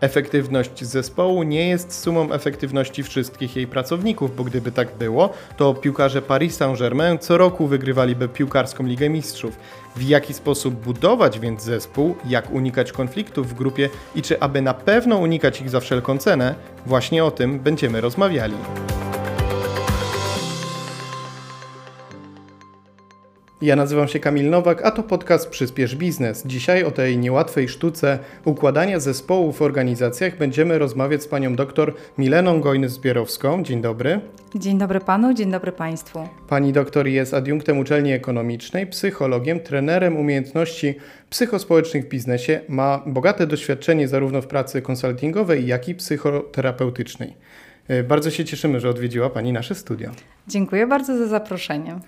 Efektywność 0.00 0.84
zespołu 0.84 1.42
nie 1.42 1.68
jest 1.68 2.00
sumą 2.00 2.32
efektywności 2.32 3.02
wszystkich 3.02 3.56
jej 3.56 3.66
pracowników, 3.66 4.36
bo 4.36 4.44
gdyby 4.44 4.72
tak 4.72 4.96
było, 4.96 5.30
to 5.56 5.74
piłkarze 5.74 6.22
Paris 6.22 6.56
Saint-Germain 6.56 7.18
co 7.18 7.38
roku 7.38 7.66
wygrywaliby 7.66 8.28
piłkarską 8.28 8.84
Ligę 8.84 9.08
Mistrzów. 9.08 9.56
W 9.96 10.02
jaki 10.02 10.34
sposób 10.34 10.74
budować 10.74 11.38
więc 11.38 11.62
zespół, 11.62 12.16
jak 12.28 12.50
unikać 12.50 12.92
konfliktów 12.92 13.48
w 13.48 13.54
grupie 13.54 13.88
i 14.14 14.22
czy 14.22 14.40
aby 14.40 14.62
na 14.62 14.74
pewno 14.74 15.16
unikać 15.16 15.60
ich 15.60 15.70
za 15.70 15.80
wszelką 15.80 16.18
cenę, 16.18 16.54
właśnie 16.86 17.24
o 17.24 17.30
tym 17.30 17.60
będziemy 17.60 18.00
rozmawiali. 18.00 18.54
Ja 23.62 23.76
nazywam 23.76 24.08
się 24.08 24.20
Kamil 24.20 24.50
Nowak, 24.50 24.82
a 24.82 24.90
to 24.90 25.02
podcast 25.02 25.48
Przyspiesz 25.48 25.96
Biznes. 25.96 26.46
Dzisiaj 26.46 26.84
o 26.84 26.90
tej 26.90 27.18
niełatwej 27.18 27.68
sztuce 27.68 28.18
układania 28.44 29.00
zespołów 29.00 29.58
w 29.58 29.62
organizacjach 29.62 30.38
będziemy 30.38 30.78
rozmawiać 30.78 31.22
z 31.22 31.28
panią 31.28 31.56
doktor 31.56 31.94
Mileną 32.18 32.60
Gojny-Zbierowską. 32.60 33.62
Dzień 33.62 33.80
dobry. 33.80 34.20
Dzień 34.54 34.78
dobry 34.78 35.00
panu, 35.00 35.34
dzień 35.34 35.50
dobry 35.50 35.72
państwu. 35.72 36.28
Pani 36.48 36.72
doktor 36.72 37.06
jest 37.06 37.34
adiunktem 37.34 37.78
uczelni 37.78 38.12
ekonomicznej, 38.12 38.86
psychologiem, 38.86 39.60
trenerem 39.60 40.16
umiejętności 40.16 40.94
psychospołecznych 41.30 42.04
w 42.04 42.08
biznesie, 42.08 42.60
ma 42.68 43.02
bogate 43.06 43.46
doświadczenie 43.46 44.08
zarówno 44.08 44.42
w 44.42 44.46
pracy 44.46 44.82
konsultingowej, 44.82 45.66
jak 45.66 45.88
i 45.88 45.94
psychoterapeutycznej. 45.94 47.34
E, 47.88 48.02
bardzo 48.02 48.30
się 48.30 48.44
cieszymy, 48.44 48.80
że 48.80 48.88
odwiedziła 48.88 49.30
Pani 49.30 49.52
nasze 49.52 49.74
studio. 49.74 50.10
Dziękuję 50.48 50.86
bardzo 50.86 51.18
za 51.18 51.26
zaproszenie. 51.26 52.00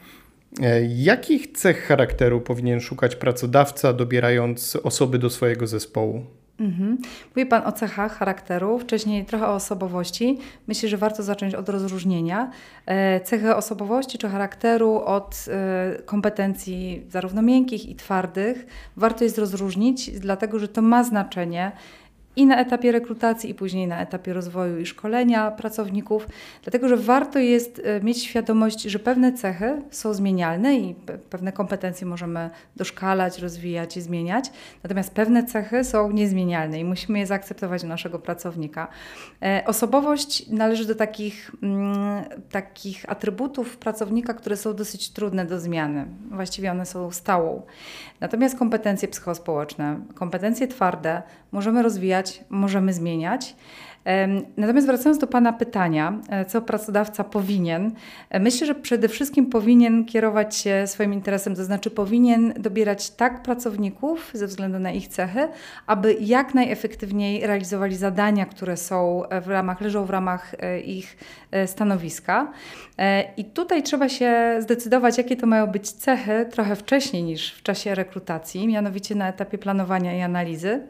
E, 0.63 0.83
jakich 0.83 1.53
cech 1.53 1.87
charakteru 1.87 2.41
powinien 2.41 2.81
szukać 2.81 3.17
pracodawca, 3.17 3.93
dobierając 3.93 4.77
osoby 4.77 5.19
do 5.19 5.31
swojego 5.31 5.67
zespołu? 5.67 6.25
Mhm. 6.61 6.99
Mówi 7.37 7.47
Pan 7.47 7.67
o 7.67 7.73
cechach 7.73 8.19
charakteru, 8.19 8.79
wcześniej 8.79 9.25
trochę 9.25 9.47
o 9.47 9.55
osobowości. 9.55 10.39
Myślę, 10.69 10.89
że 10.89 10.97
warto 10.97 11.23
zacząć 11.23 11.55
od 11.55 11.69
rozróżnienia. 11.69 12.51
E, 12.87 13.21
cechy 13.21 13.57
osobowości 13.57 14.19
czy 14.19 14.29
charakteru 14.29 15.03
od 15.05 15.47
e, 15.49 16.03
kompetencji 16.03 17.07
zarówno 17.11 17.43
miękkich 17.43 17.89
i 17.89 17.95
twardych. 17.95 18.67
Warto 18.97 19.25
jest 19.25 19.39
rozróżnić, 19.39 20.11
dlatego 20.11 20.59
że 20.59 20.69
to 20.69 20.83
ma 20.83 21.05
znaczenie 21.05 21.73
i 22.37 22.47
na 22.47 22.61
etapie 22.61 22.93
rekrutacji, 22.93 23.51
i 23.51 23.55
później 23.55 23.87
na 23.87 24.01
etapie 24.01 24.33
rozwoju 24.33 24.79
i 24.79 24.87
szkolenia 24.87 25.51
pracowników, 25.51 26.27
dlatego 26.63 26.89
że 26.89 26.97
warto 26.97 27.39
jest 27.39 27.83
e, 27.85 28.01
mieć 28.01 28.25
świadomość, 28.25 28.83
że 28.83 28.99
pewne 28.99 29.33
cechy 29.33 29.83
są 29.91 30.15
zmienialne 30.15 30.75
i 30.77 30.95
pewne 31.31 31.53
kompetencje 31.53 32.07
możemy 32.07 32.51
doszkalać, 32.77 33.39
rozwijać 33.39 33.97
i 33.97 34.01
zmieniać, 34.01 34.51
natomiast 34.83 35.15
pewne 35.15 35.45
cechy 35.45 35.85
są 35.85 36.11
niezmienialne 36.11 36.81
i 36.81 36.85
musimy 36.85 37.19
je 37.19 37.27
zaakceptować 37.27 37.85
u 37.85 37.87
naszego 37.87 38.19
pracownika. 38.19 38.89
E, 39.43 39.63
osobowość 39.67 40.49
należy 40.49 40.87
do 40.87 40.95
takich, 40.95 41.51
mm, 41.63 42.25
takich 42.51 43.11
atrybutów 43.11 43.77
pracownika, 43.77 44.35
które 44.35 44.57
są 44.57 44.75
dosyć 44.75 45.11
trudne 45.11 45.45
do 45.45 45.61
zmiany. 45.61 46.07
Właściwie 46.31 46.71
one 46.71 46.87
są 46.87 47.11
stałą. 47.11 47.63
Natomiast 48.21 48.59
kompetencje 48.59 49.09
psychospołeczne, 49.09 50.01
kompetencje 50.15 50.69
twarde 50.69 51.23
możemy 51.53 51.83
rozwijać, 51.83 52.30
możemy 52.51 52.93
zmieniać. 52.93 53.57
Natomiast 54.57 54.87
wracając 54.87 55.19
do 55.19 55.27
Pana 55.27 55.53
pytania, 55.53 56.21
e, 56.29 56.45
co 56.45 56.63
pracodawca 56.63 57.25
powinien, 57.25 57.93
e, 58.31 58.41
myślę, 58.41 58.67
że 58.67 58.75
przede 58.75 59.09
wszystkim 59.09 59.47
powinien 59.47 60.05
kierować 60.05 60.57
się 60.57 60.87
swoim 60.87 61.13
interesem, 61.13 61.57
to 61.57 61.65
znaczy 61.65 61.91
powinien 61.91 62.53
dobierać 62.57 63.11
tak 63.11 63.43
pracowników 63.43 64.31
ze 64.35 64.47
względu 64.47 64.79
na 64.79 64.93
ich 64.93 65.09
cechy, 65.09 65.49
aby 65.87 66.17
jak 66.21 66.55
najefektywniej 66.55 67.47
realizowali 67.47 67.97
zadania, 67.97 68.47
które 68.47 68.77
są 68.77 69.23
w 69.43 69.49
ramach, 69.49 69.81
leżą 69.81 70.05
w 70.05 70.11
ramach 70.11 70.55
e, 70.59 70.81
ich 70.81 71.17
stanowiska. 71.67 72.53
I 73.37 73.45
tutaj 73.45 73.83
trzeba 73.83 74.09
się 74.09 74.57
zdecydować, 74.59 75.19
jakie 75.19 75.37
to 75.37 75.47
mają 75.47 75.67
być 75.67 75.91
cechy 75.91 76.47
trochę 76.51 76.77
wcześniej 76.77 77.23
niż 77.23 77.55
w 77.55 77.63
czasie 77.63 77.95
rekrutacji, 77.95 78.69
mianowicie 78.69 79.15
na 79.15 79.29
etapie 79.29 79.59
planowania 79.59 80.19
i 80.19 80.21
analizy. 80.21 80.81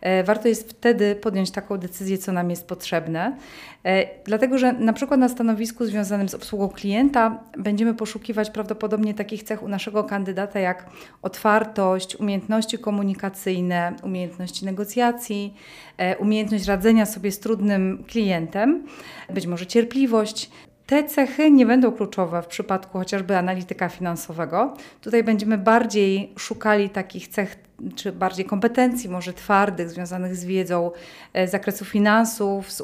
E, 0.00 0.24
warto 0.24 0.48
jest 0.48 0.70
wtedy 0.70 1.14
podjąć 1.14 1.50
taką 1.50 1.78
decyzję, 1.78 2.18
co 2.18 2.32
nam 2.32 2.50
jest 2.50 2.68
potrzebne. 2.68 3.36
E, 3.84 4.06
dlatego, 4.24 4.58
że 4.58 4.72
na 4.72 4.92
przykład 4.92 5.20
na 5.20 5.28
stanowisku 5.28 5.86
związanym 5.86 6.28
z 6.28 6.34
obsługą 6.34 6.68
klienta 6.68 7.38
będziemy 7.58 7.94
poszukiwać 7.94 8.50
prawdopodobnie 8.50 9.14
takich 9.14 9.42
cech 9.42 9.62
u 9.62 9.68
naszego 9.68 10.04
kandydata 10.04 10.60
jak 10.60 10.86
otwartość, 11.22 12.16
umiejętności 12.16 12.78
komunikacyjne, 12.78 13.94
umiejętności 14.02 14.64
negocjacji, 14.64 15.54
e, 15.98 16.16
umiejętność 16.16 16.64
radzenia 16.64 17.06
sobie 17.06 17.32
z 17.32 17.40
trudnym 17.40 18.04
klientem, 18.08 18.86
być 19.30 19.46
może 19.46 19.66
cierpliwość. 19.66 20.50
Te 20.86 21.04
cechy 21.04 21.50
nie 21.50 21.66
będą 21.66 21.92
kluczowe 21.92 22.42
w 22.42 22.46
przypadku 22.46 22.98
chociażby 22.98 23.36
analityka 23.36 23.88
finansowego. 23.88 24.74
Tutaj 25.00 25.24
będziemy 25.24 25.58
bardziej 25.58 26.32
szukali 26.38 26.90
takich 26.90 27.28
cech 27.28 27.65
czy 27.96 28.12
bardziej 28.12 28.44
kompetencji, 28.44 29.10
może 29.10 29.32
twardych, 29.32 29.90
związanych 29.90 30.36
z 30.36 30.44
wiedzą 30.44 30.90
e, 31.32 31.48
z 31.48 31.50
zakresu 31.50 31.84
finansów, 31.84 32.72
z, 32.72 32.82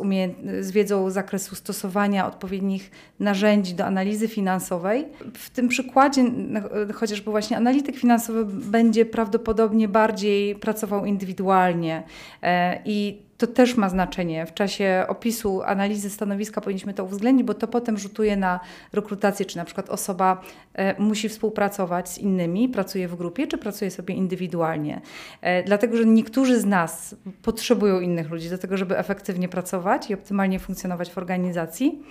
z 0.61 0.71
wiedzą 0.71 1.11
z 1.11 1.15
zakresu 1.15 1.55
stosowania 1.55 2.27
odpowiednich 2.27 2.91
narzędzi 3.21 3.75
do 3.75 3.85
analizy 3.85 4.29
finansowej. 4.29 5.07
W 5.35 5.51
tym 5.51 5.69
przykładzie 5.69 6.23
no, 6.23 6.61
chociażby 6.95 7.31
właśnie 7.31 7.57
analityk 7.57 7.97
finansowy 7.97 8.45
będzie 8.45 9.05
prawdopodobnie 9.05 9.89
bardziej 9.89 10.55
pracował 10.55 11.07
indywidualnie 11.07 12.03
e, 12.43 12.83
i 12.85 13.23
to 13.43 13.47
też 13.47 13.77
ma 13.77 13.89
znaczenie. 13.89 14.47
W 14.47 14.55
czasie 14.55 15.05
opisu 15.09 15.63
analizy 15.63 16.11
stanowiska 16.11 16.61
powinniśmy 16.61 16.95
to 16.95 17.05
uwzględnić, 17.05 17.47
bo 17.47 17.55
to 17.55 17.69
potem 17.69 17.99
rzutuje 17.99 18.37
na 18.37 18.61
rekrutację, 18.93 19.47
czy 19.47 19.57
na 19.57 19.65
przykład 19.65 19.91
osoba 19.91 20.43
e, 20.75 21.03
musi 21.03 21.29
współpracować 21.29 22.09
z 22.09 22.19
innymi, 22.19 22.69
pracuje 22.69 23.09
w 23.09 23.17
grupie, 23.17 23.47
czy 23.47 23.59
pracuje 23.59 23.91
sobie 23.91 24.15
indywidualnie. 24.15 25.01
E, 25.41 25.63
dlatego, 25.63 25.97
że 25.97 26.07
niektórzy 26.07 26.61
z 26.61 26.65
nas 26.65 27.15
potrzebują 27.43 28.01
innych 28.01 28.31
ludzi 28.31 28.51
do 28.51 28.59
tego, 28.59 28.77
żeby 28.77 28.99
efektywnie 28.99 29.49
pracować 29.49 30.11
i 30.11 30.15
optymalnie 30.15 30.59
funkcjonować 30.59 31.11
w 31.11 31.19
organizacji, 31.19 32.03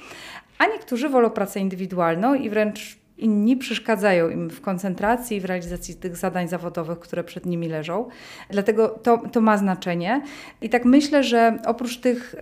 a 0.57 0.65
niektórzy 0.65 1.09
wolą 1.09 1.29
pracę 1.29 1.59
indywidualną 1.59 2.33
i 2.33 2.49
wręcz 2.49 3.00
inni 3.21 3.57
przeszkadzają 3.57 4.29
im 4.29 4.49
w 4.49 4.61
koncentracji 4.61 5.37
i 5.37 5.41
w 5.41 5.45
realizacji 5.45 5.95
tych 5.95 6.17
zadań 6.17 6.47
zawodowych, 6.47 6.99
które 6.99 7.23
przed 7.23 7.45
nimi 7.45 7.67
leżą. 7.67 8.09
Dlatego 8.49 8.87
to, 8.89 9.17
to 9.31 9.41
ma 9.41 9.57
znaczenie. 9.57 10.21
I 10.61 10.69
tak 10.69 10.85
myślę, 10.85 11.23
że 11.23 11.57
oprócz 11.65 11.97
tych 11.97 12.35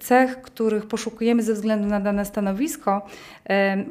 cech, 0.00 0.42
których 0.42 0.86
poszukujemy 0.86 1.42
ze 1.42 1.54
względu 1.54 1.86
na 1.86 2.00
dane 2.00 2.24
stanowisko, 2.24 3.06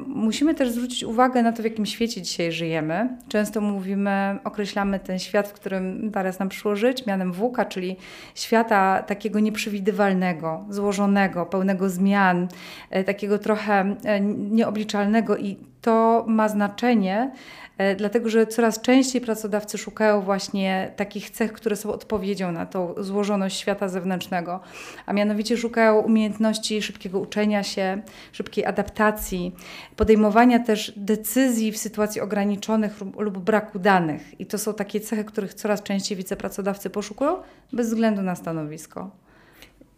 musimy 0.06 0.54
też 0.54 0.70
zwrócić 0.70 1.04
uwagę 1.04 1.42
na 1.42 1.52
to, 1.52 1.62
w 1.62 1.64
jakim 1.64 1.86
świecie 1.86 2.22
dzisiaj 2.22 2.52
żyjemy. 2.52 3.08
Często 3.28 3.60
mówimy, 3.60 4.38
określamy 4.44 5.00
ten 5.00 5.18
świat, 5.18 5.48
w 5.48 5.52
którym 5.52 6.10
teraz 6.12 6.38
nam 6.38 6.48
przyszło 6.48 6.76
żyć, 6.76 7.06
mianem 7.06 7.32
WUKA, 7.32 7.64
czyli 7.64 7.96
świata 8.34 9.02
takiego 9.02 9.40
nieprzewidywalnego, 9.40 10.64
złożonego, 10.70 11.46
pełnego 11.46 11.90
zmian, 11.90 12.48
e, 12.90 13.04
takiego 13.04 13.38
trochę 13.38 13.96
e, 14.04 14.20
nieobliczalnego 14.20 15.36
i 15.36 15.56
to 15.88 16.24
ma 16.26 16.48
znaczenie, 16.48 17.30
e, 17.78 17.96
dlatego 17.96 18.28
że 18.28 18.46
coraz 18.46 18.80
częściej 18.80 19.20
pracodawcy 19.20 19.78
szukają 19.78 20.20
właśnie 20.20 20.92
takich 20.96 21.30
cech, 21.30 21.52
które 21.52 21.76
są 21.76 21.92
odpowiedzią 21.92 22.52
na 22.52 22.66
tą 22.66 22.94
złożoność 22.98 23.60
świata 23.60 23.88
zewnętrznego, 23.88 24.60
a 25.06 25.12
mianowicie 25.12 25.56
szukają 25.56 25.98
umiejętności 25.98 26.82
szybkiego 26.82 27.18
uczenia 27.18 27.62
się, 27.62 28.02
szybkiej 28.32 28.64
adaptacji, 28.64 29.54
podejmowania 29.96 30.58
też 30.58 30.92
decyzji 30.96 31.72
w 31.72 31.78
sytuacji 31.78 32.20
ograniczonych 32.20 33.00
lub 33.18 33.38
braku 33.38 33.78
danych. 33.78 34.40
I 34.40 34.46
to 34.46 34.58
są 34.58 34.74
takie 34.74 35.00
cechy, 35.00 35.24
których 35.24 35.54
coraz 35.54 35.82
częściej 35.82 36.18
wicepracodawcy 36.18 36.90
poszukują 36.90 37.36
bez 37.72 37.88
względu 37.88 38.22
na 38.22 38.34
stanowisko. 38.34 39.10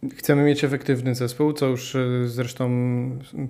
Chcemy 0.09 0.43
mieć 0.43 0.63
efektywny 0.63 1.15
zespół, 1.15 1.53
co 1.53 1.67
już 1.67 1.95
e, 1.95 2.27
zresztą 2.27 2.69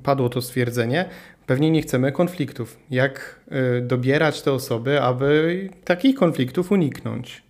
padło 0.04 0.30
to 0.30 0.42
stwierdzenie. 0.42 1.06
Pewnie 1.46 1.72
nie 1.72 1.82
chcemy 1.82 2.12
konfliktów. 2.12 2.78
Jak 2.90 3.40
e, 3.52 3.82
dobierać 3.82 4.42
te 4.42 4.52
osoby, 4.52 5.02
aby 5.02 5.70
takich 5.86 6.16
konfliktów 6.16 6.72
uniknąć? 6.72 7.44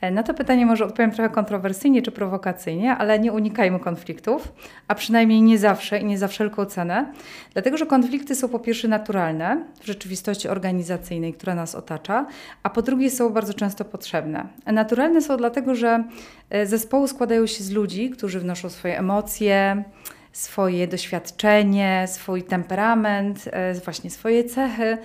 E, 0.00 0.10
na 0.10 0.22
to 0.22 0.34
pytanie 0.34 0.66
może 0.66 0.84
odpowiem 0.84 1.10
trochę 1.10 1.30
kontrowersyjnie 1.30 2.02
czy 2.02 2.12
prowokacyjnie, 2.12 2.96
ale 2.96 3.18
nie 3.18 3.32
unikajmy 3.32 3.78
konfliktów, 3.78 4.52
a 4.88 4.94
przynajmniej 4.94 5.42
nie 5.42 5.58
zawsze 5.58 5.98
i 5.98 6.04
nie 6.04 6.18
za 6.18 6.28
wszelką 6.28 6.64
cenę, 6.64 7.12
dlatego 7.52 7.76
że 7.76 7.86
konflikty 7.86 8.34
są 8.34 8.48
po 8.48 8.58
pierwsze 8.58 8.88
naturalne 8.88 9.64
w 9.80 9.86
rzeczywistości 9.86 10.48
organizacyjnej, 10.48 11.34
która 11.34 11.54
nas 11.54 11.74
otacza, 11.74 12.26
a 12.62 12.70
po 12.70 12.82
drugie 12.82 13.10
są 13.10 13.30
bardzo 13.30 13.54
często 13.54 13.84
potrzebne. 13.84 14.46
Naturalne 14.66 15.22
są 15.22 15.36
dlatego, 15.36 15.74
że 15.74 16.04
e, 16.50 16.66
zespoły 16.66 17.08
składają 17.08 17.46
się 17.46 17.64
z 17.64 17.70
ludzi, 17.70 18.10
którzy 18.10 18.40
wnoszą 18.40 18.68
swoje 18.68 18.98
emocje, 18.98 19.84
swoje 20.32 20.88
doświadczenie, 20.88 22.04
swój 22.08 22.42
temperament, 22.42 23.44
e, 23.52 23.74
właśnie 23.74 24.10
swoje 24.10 24.44
cechy. 24.44 24.98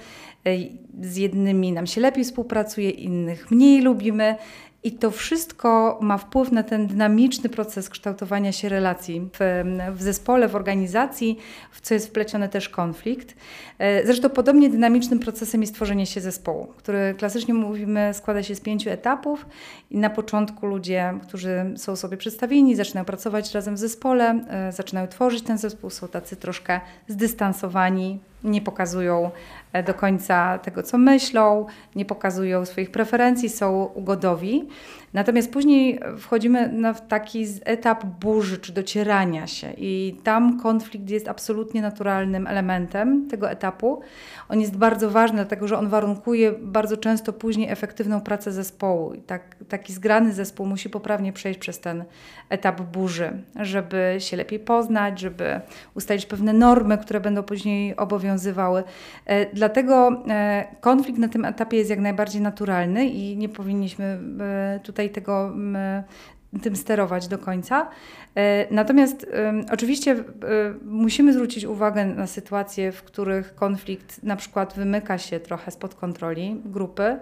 Z 1.01 1.17
jednymi 1.17 1.71
nam 1.71 1.87
się 1.87 2.01
lepiej 2.01 2.23
współpracuje, 2.23 2.89
innych 2.89 3.51
mniej 3.51 3.81
lubimy 3.81 4.35
I 4.83 4.91
to 4.91 5.11
wszystko 5.11 5.99
ma 6.01 6.17
wpływ 6.17 6.51
na 6.51 6.63
ten 6.63 6.87
dynamiczny 6.87 7.49
proces 7.49 7.89
kształtowania 7.89 8.51
się 8.51 8.69
relacji 8.69 9.29
w, 9.39 9.63
w 9.95 10.01
zespole, 10.01 10.47
w 10.47 10.55
organizacji, 10.55 11.37
w 11.71 11.81
co 11.81 11.93
jest 11.93 12.07
wpleciony 12.07 12.49
też 12.49 12.69
konflikt. 12.69 13.35
E, 13.79 14.05
zresztą 14.05 14.29
podobnie 14.29 14.69
dynamicznym 14.69 15.19
procesem 15.19 15.61
jest 15.61 15.75
tworzenie 15.75 16.05
się 16.05 16.21
zespołu, 16.21 16.67
który 16.77 17.15
klasycznie 17.17 17.53
mówimy 17.53 18.11
składa 18.13 18.43
się 18.43 18.55
z 18.55 18.61
pięciu 18.61 18.89
etapów 18.89 19.45
i 19.91 19.97
na 19.97 20.09
początku 20.09 20.65
ludzie, 20.65 21.13
którzy 21.27 21.73
są 21.77 21.95
sobie 21.95 22.17
przedstawieni, 22.17 22.75
zaczynają 22.75 23.05
pracować 23.05 23.53
razem 23.53 23.75
w 23.75 23.79
zespole, 23.79 24.45
e, 24.49 24.71
zaczynają 24.71 25.07
tworzyć 25.07 25.43
ten 25.43 25.57
zespół, 25.57 25.89
są 25.89 26.07
tacy 26.07 26.35
troszkę 26.35 26.79
zdystansowani, 27.07 28.19
nie 28.43 28.61
pokazują 28.61 29.31
e, 29.73 29.83
do 29.83 29.93
końca 29.93 30.59
tego, 30.59 30.83
co 30.83 30.97
myślą, 30.97 31.65
nie 31.95 32.05
pokazują 32.05 32.65
swoich 32.65 32.91
preferencji, 32.91 33.49
są 33.49 33.83
ugodowi. 33.83 34.67
Natomiast 35.13 35.51
później 35.51 35.99
wchodzimy 36.17 36.67
na 36.67 36.93
taki 36.93 37.45
etap 37.65 38.05
burzy 38.05 38.57
czy 38.57 38.73
docierania 38.73 39.47
się, 39.47 39.73
i 39.77 40.15
tam 40.23 40.59
konflikt 40.59 41.09
jest 41.09 41.27
absolutnie 41.27 41.81
naturalnym 41.81 42.47
elementem 42.47 43.27
tego 43.27 43.51
etapu. 43.51 44.01
On 44.49 44.61
jest 44.61 44.77
bardzo 44.77 45.09
ważny, 45.09 45.35
dlatego 45.35 45.67
że 45.67 45.77
on 45.77 45.89
warunkuje 45.89 46.51
bardzo 46.51 46.97
często 46.97 47.33
później 47.33 47.69
efektywną 47.69 48.21
pracę 48.21 48.51
zespołu. 48.51 49.13
I 49.13 49.21
tak, 49.21 49.55
taki 49.69 49.93
zgrany 49.93 50.33
zespół 50.33 50.65
musi 50.65 50.89
poprawnie 50.89 51.33
przejść 51.33 51.59
przez 51.59 51.79
ten 51.79 52.03
etap 52.49 52.81
burzy, 52.81 53.31
żeby 53.59 54.15
się 54.19 54.37
lepiej 54.37 54.59
poznać, 54.59 55.19
żeby 55.19 55.61
ustalić 55.93 56.25
pewne 56.25 56.53
normy, 56.53 56.97
które 56.97 57.19
będą 57.19 57.43
później 57.43 57.95
obowiązywały. 57.95 58.83
E, 59.25 59.45
dlatego 59.53 60.23
e, 60.29 60.65
konflikt 60.81 61.19
na 61.19 61.27
tym 61.27 61.45
etapie 61.45 61.77
jest 61.77 61.89
jak 61.89 61.99
najbardziej 61.99 62.41
naturalny 62.41 63.05
i 63.05 63.37
nie 63.37 63.49
powinniśmy 63.49 64.19
e, 64.39 64.79
tutaj 64.83 65.00
tutaj 65.01 65.09
tego 65.09 65.53
tym 66.61 66.75
sterować 66.75 67.27
do 67.27 67.37
końca. 67.37 67.89
E, 68.35 68.67
natomiast 68.71 69.27
oczywiście 69.71 70.11
e, 70.11 70.23
musimy 70.85 71.33
zwrócić 71.33 71.65
uwagę 71.65 72.05
na 72.05 72.27
sytuacje, 72.27 72.91
w 72.91 73.03
których 73.03 73.55
konflikt 73.55 74.23
na 74.23 74.35
przykład 74.35 74.73
wymyka 74.73 75.17
się 75.17 75.39
trochę 75.39 75.71
spod 75.71 75.95
kontroli 75.95 76.61
grupy. 76.65 77.19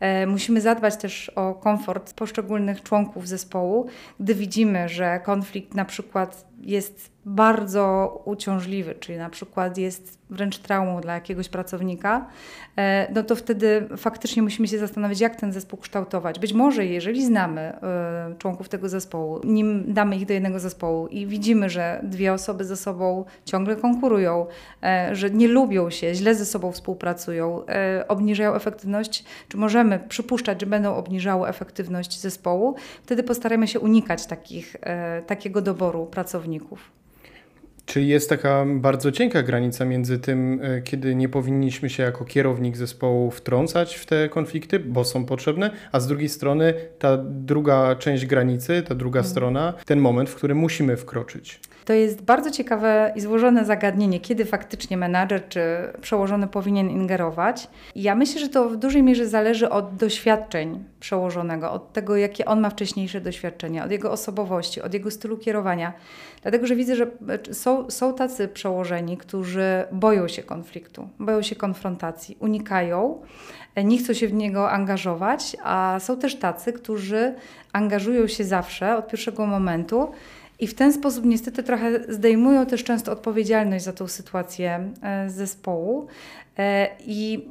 E, 0.00 0.26
musimy 0.26 0.60
zadbać 0.60 0.96
też 0.96 1.28
o 1.28 1.54
komfort 1.54 2.14
poszczególnych 2.14 2.82
członków 2.82 3.28
zespołu, 3.28 3.86
gdy 4.20 4.34
widzimy, 4.34 4.88
że 4.88 5.20
konflikt 5.20 5.74
na 5.74 5.84
przykład 5.84 6.46
jest 6.60 7.16
bardzo 7.26 8.22
uciążliwy, 8.24 8.94
czyli 8.94 9.18
na 9.18 9.30
przykład 9.30 9.78
jest 9.78 10.18
wręcz 10.30 10.58
traumą 10.58 11.00
dla 11.00 11.14
jakiegoś 11.14 11.48
pracownika, 11.48 12.26
e, 12.76 13.12
no 13.14 13.22
to 13.22 13.36
wtedy 13.36 13.88
faktycznie 13.96 14.42
musimy 14.42 14.68
się 14.68 14.78
zastanowić, 14.78 15.20
jak 15.20 15.36
ten 15.36 15.52
zespół 15.52 15.78
kształtować. 15.78 16.38
Być 16.38 16.52
może, 16.52 16.86
jeżeli 16.86 17.26
znamy 17.26 17.60
e, 17.60 18.34
członków 18.38 18.68
tego 18.68 18.88
zespołu, 18.88 19.40
nim 19.44 19.84
damy 19.94 20.16
ich 20.16 20.26
do 20.26 20.34
jednego 20.34 20.60
zespołu 20.60 21.06
i 21.06 21.26
widzimy, 21.26 21.70
że 21.70 22.00
dwie 22.02 22.32
osoby 22.32 22.64
ze 22.64 22.76
sobą 22.76 23.24
ciągle 23.44 23.76
konkurują, 23.76 24.46
że 25.12 25.30
nie 25.30 25.48
lubią 25.48 25.90
się, 25.90 26.14
źle 26.14 26.34
ze 26.34 26.44
sobą 26.44 26.72
współpracują, 26.72 27.62
obniżają 28.08 28.54
efektywność, 28.54 29.24
czy 29.48 29.56
możemy 29.56 29.85
przypuszczać, 30.08 30.60
że 30.60 30.66
będą 30.66 30.94
obniżały 30.94 31.48
efektywność 31.48 32.20
zespołu, 32.20 32.74
wtedy 33.02 33.22
postaramy 33.22 33.68
się 33.68 33.80
unikać 33.80 34.26
takich, 34.26 34.76
takiego 35.26 35.62
doboru 35.62 36.06
pracowników. 36.06 36.90
Czy 37.96 38.02
jest 38.02 38.28
taka 38.28 38.64
bardzo 38.68 39.12
cienka 39.12 39.42
granica 39.42 39.84
między 39.84 40.18
tym, 40.18 40.60
e, 40.62 40.82
kiedy 40.82 41.14
nie 41.14 41.28
powinniśmy 41.28 41.90
się 41.90 42.02
jako 42.02 42.24
kierownik 42.24 42.76
zespołu 42.76 43.30
wtrącać 43.30 43.94
w 43.94 44.06
te 44.06 44.28
konflikty, 44.28 44.78
bo 44.78 45.04
są 45.04 45.24
potrzebne, 45.24 45.70
a 45.92 46.00
z 46.00 46.06
drugiej 46.06 46.28
strony 46.28 46.74
ta 46.98 47.16
druga 47.24 47.94
część 47.94 48.26
granicy, 48.26 48.82
ta 48.82 48.94
druga 48.94 49.20
hmm. 49.20 49.30
strona, 49.30 49.74
ten 49.86 50.00
moment, 50.00 50.30
w 50.30 50.34
którym 50.34 50.58
musimy 50.58 50.96
wkroczyć? 50.96 51.60
To 51.84 51.92
jest 51.92 52.22
bardzo 52.22 52.50
ciekawe 52.50 53.12
i 53.16 53.20
złożone 53.20 53.64
zagadnienie, 53.64 54.20
kiedy 54.20 54.44
faktycznie 54.44 54.96
menadżer 54.96 55.48
czy 55.48 55.60
przełożony 56.00 56.46
powinien 56.46 56.90
ingerować. 56.90 57.68
Ja 57.94 58.14
myślę, 58.14 58.40
że 58.40 58.48
to 58.48 58.68
w 58.68 58.76
dużej 58.76 59.02
mierze 59.02 59.28
zależy 59.28 59.70
od 59.70 59.96
doświadczeń 59.96 60.84
przełożonego, 61.00 61.72
od 61.72 61.92
tego, 61.92 62.16
jakie 62.16 62.44
on 62.44 62.60
ma 62.60 62.70
wcześniejsze 62.70 63.20
doświadczenia, 63.20 63.84
od 63.84 63.90
jego 63.90 64.12
osobowości, 64.12 64.82
od 64.82 64.94
jego 64.94 65.10
stylu 65.10 65.38
kierowania. 65.38 65.92
Dlatego, 66.46 66.66
że 66.66 66.76
widzę, 66.76 66.96
że 66.96 67.06
są, 67.52 67.90
są 67.90 68.14
tacy 68.14 68.48
przełożeni, 68.48 69.16
którzy 69.16 69.84
boją 69.92 70.28
się 70.28 70.42
konfliktu, 70.42 71.08
boją 71.18 71.42
się 71.42 71.56
konfrontacji, 71.56 72.36
unikają, 72.40 73.22
nie 73.84 73.98
chcą 73.98 74.12
się 74.12 74.28
w 74.28 74.32
niego 74.32 74.70
angażować, 74.70 75.56
a 75.64 75.98
są 76.00 76.16
też 76.18 76.36
tacy, 76.36 76.72
którzy 76.72 77.34
angażują 77.72 78.26
się 78.26 78.44
zawsze 78.44 78.96
od 78.96 79.08
pierwszego 79.08 79.46
momentu 79.46 80.08
i 80.58 80.66
w 80.66 80.74
ten 80.74 80.92
sposób 80.92 81.24
niestety 81.24 81.62
trochę 81.62 82.12
zdejmują 82.14 82.66
też 82.66 82.84
często 82.84 83.12
odpowiedzialność 83.12 83.84
za 83.84 83.92
tą 83.92 84.08
sytuację 84.08 84.92
e, 85.02 85.30
zespołu. 85.30 86.06
E, 86.58 86.88
I 87.00 87.48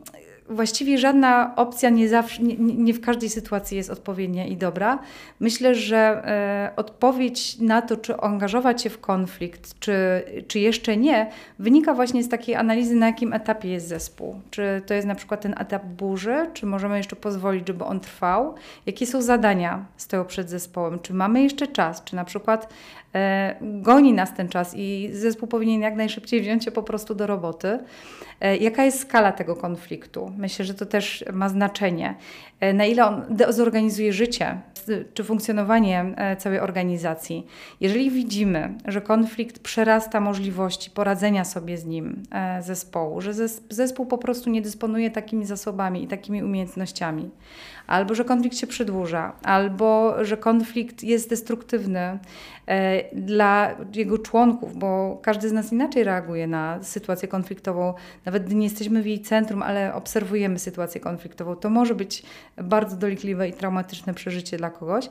właściwie 0.50 0.98
żadna 0.98 1.54
opcja 1.56 1.90
nie, 1.90 2.10
zawsze, 2.10 2.44
nie, 2.44 2.56
nie, 2.58 2.94
w 2.94 3.02
każdej 3.02 3.30
sytuacji 3.30 3.78
jest 3.78 3.90
odpowiednia 3.90 4.46
i 4.46 4.58
dobra. 4.58 5.00
Myślę, 5.40 5.76
że 5.76 5.98
e, 5.98 6.76
odpowiedź 6.76 7.60
na 7.60 7.82
to, 7.82 7.98
czy 7.98 8.18
angażować 8.18 8.82
się 8.82 8.90
w 8.90 9.00
konflikt, 9.00 9.80
czy, 9.80 10.24
czy 10.48 10.60
jeszcze 10.60 10.98
nie, 10.98 11.30
wynika 11.60 11.94
właśnie 11.94 12.24
z 12.24 12.30
takiej 12.30 12.56
analizy, 12.56 12.96
na 12.96 13.06
jakim 13.06 13.34
etapie 13.34 13.70
jest 13.70 13.88
zespół. 13.88 14.42
Czy 14.52 14.82
to 14.86 14.94
jest 14.94 15.08
na 15.08 15.16
przykład 15.16 15.42
ten 15.42 15.56
etap 15.58 15.86
burzy, 15.86 16.50
czy 16.54 16.66
możemy 16.66 16.98
jeszcze 16.98 17.16
pozwolić, 17.16 17.68
żeby 17.68 17.84
on 17.84 18.00
trwał? 18.00 18.56
Jakie 18.86 19.08
są 19.08 19.22
zadania 19.22 19.86
stoją 19.98 20.26
przed 20.26 20.50
zespołem? 20.50 21.00
Czy 21.00 21.14
mamy 21.14 21.44
jeszcze 21.44 21.68
czas? 21.68 22.04
Czy 22.04 22.16
na 22.16 22.26
przykład 22.26 22.74
goni 23.62 24.14
nas 24.14 24.34
ten 24.34 24.50
czas 24.50 24.74
i 24.76 25.10
zespół 25.14 25.48
powinien 25.48 25.82
jak 25.82 25.96
najszybciej 25.96 26.42
wziąć 26.42 26.66
się 26.66 26.72
po 26.72 26.84
prostu 26.84 27.16
do 27.16 27.28
roboty? 27.28 27.80
E, 28.42 28.58
jaka 28.58 28.84
jest 28.84 29.00
skala 29.00 29.32
tego 29.32 29.56
konfliktu? 29.56 30.32
Myślę, 30.38 30.66
że 30.66 30.74
to 30.74 30.86
też 30.86 31.26
ma 31.34 31.50
znaczenie. 31.50 32.16
E, 32.60 32.74
na 32.74 32.86
ile 32.86 33.06
on 33.06 33.24
zorganizuje 33.50 34.14
życie 34.14 34.58
czy 35.14 35.24
funkcjonowanie 35.24 36.14
e, 36.18 36.36
całej 36.36 36.60
organizacji. 36.60 37.48
Jeżeli 37.80 38.12
widzimy, 38.12 38.74
że 38.86 39.02
konflikt 39.02 39.60
przerasta 39.60 40.20
możliwości 40.20 40.92
poradzenia 40.92 41.46
sobie 41.46 41.78
z 41.78 41.86
nim 41.86 42.24
zespołu, 42.60 43.22
że 43.22 43.34
zespół 43.70 44.06
po 44.06 44.18
prostu 44.18 44.50
nie 44.50 44.62
dysponuje 44.62 45.12
takimi 45.12 45.46
zasobami 45.46 46.04
i 46.04 46.08
takimi 46.08 46.44
umiejętnościami, 46.44 47.30
albo 47.88 48.16
że 48.16 48.26
konflikt 48.26 48.58
się 48.58 48.68
przedłuża, 48.68 49.34
albo 49.44 50.16
że 50.26 50.38
konflikt 50.38 51.04
jest 51.04 51.30
destruktywny 51.30 52.20
dla 53.14 53.76
jego 53.96 54.18
członków, 54.18 54.78
bo 54.78 55.20
każdy 55.22 55.50
z 55.50 55.52
nas 55.52 55.72
inaczej 55.72 56.04
reaguje 56.04 56.48
na 56.48 56.84
sytuację 56.84 57.28
konfliktową 57.28 57.94
nawet 58.26 58.46
gdy 58.46 58.56
nie 58.56 58.64
jesteśmy 58.64 59.02
w 59.02 59.06
jej 59.06 59.20
centrum, 59.20 59.64
ale 59.64 59.94
obserwujemy 59.94 60.60
sytuację 60.60 61.02
konfliktową, 61.02 61.56
to 61.56 61.70
może 61.70 61.96
być 61.96 62.24
bardzo 62.58 62.98
dolikliwe 62.98 63.50
i 63.50 63.54
traumatyczne 63.54 64.14
przeżycie 64.14 64.58
dla 64.58 64.70
kogoś. 64.70 65.10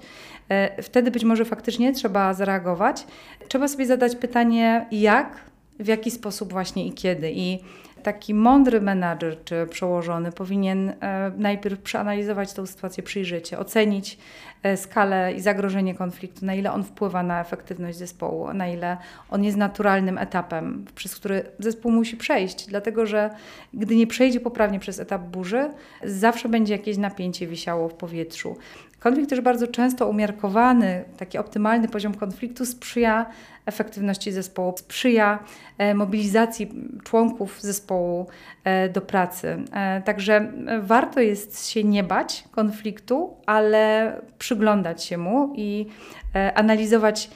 E, 0.48 0.82
wtedy 0.82 1.10
być 1.10 1.24
może 1.24 1.44
faktycznie 1.44 1.92
trzeba 1.92 2.34
zareagować. 2.34 3.06
Trzeba 3.48 3.68
sobie 3.68 3.86
zadać 3.86 4.16
pytanie, 4.16 4.86
jak, 4.90 5.40
w 5.78 5.86
jaki 5.86 6.10
sposób 6.10 6.52
właśnie 6.52 6.86
i 6.86 6.92
kiedy. 6.92 7.32
I 7.32 7.58
taki 8.04 8.34
mądry 8.34 8.80
menadżer 8.80 9.44
czy 9.44 9.66
przełożony 9.70 10.32
powinien 10.32 10.88
e, 10.88 11.32
najpierw 11.36 11.80
przeanalizować 11.80 12.52
tę 12.52 12.66
sytuację 12.66 13.02
przyjrzycie, 13.02 13.58
ocenić 13.58 14.18
e, 14.62 14.76
skalę 14.76 15.32
i 15.32 15.40
zagrożenie 15.40 15.94
konfliktu, 15.94 16.46
na 16.46 16.54
ile 16.54 16.72
on 16.72 16.84
wpływa 16.84 17.22
na 17.22 17.40
efektywność 17.40 17.98
zespołu, 17.98 18.52
na 18.54 18.68
ile 18.68 18.96
on 19.30 19.44
jest 19.44 19.56
naturalnym 19.56 20.18
etapem, 20.18 20.84
przez 20.94 21.16
który 21.16 21.42
zespół 21.58 21.92
musi 21.92 22.16
przejść, 22.16 22.66
dlatego 22.66 23.06
że 23.06 23.30
gdy 23.74 23.96
nie 23.96 24.06
przejdzie 24.06 24.40
poprawnie 24.40 24.80
przez 24.80 25.00
etap 25.00 25.22
burzy, 25.22 25.70
zawsze 26.04 26.48
będzie 26.48 26.72
jakieś 26.72 26.96
napięcie 26.96 27.46
wisiało 27.46 27.88
w 27.88 27.94
powietrzu. 27.94 28.56
Konflikt 29.04 29.30
też 29.30 29.40
bardzo 29.40 29.68
często 29.68 30.08
umiarkowany, 30.08 31.04
taki 31.16 31.38
optymalny 31.38 31.88
poziom 31.88 32.14
konfliktu 32.14 32.66
sprzyja 32.66 33.26
efektywności 33.66 34.32
zespołu, 34.32 34.74
sprzyja 34.76 35.38
e, 35.78 35.94
mobilizacji 35.94 36.70
członków 37.02 37.60
zespołu 37.60 38.26
e, 38.64 38.88
do 38.88 39.00
pracy. 39.00 39.64
E, 39.72 40.02
także 40.02 40.52
warto 40.80 41.20
jest 41.20 41.68
się 41.68 41.84
nie 41.84 42.04
bać 42.04 42.44
konfliktu, 42.50 43.36
ale 43.46 44.12
przyglądać 44.38 45.04
się 45.04 45.18
mu 45.18 45.52
i 45.56 45.86
analizować 46.54 47.30